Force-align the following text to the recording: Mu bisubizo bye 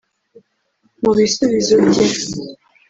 Mu 1.03 1.11
bisubizo 1.17 1.75
bye 1.85 2.05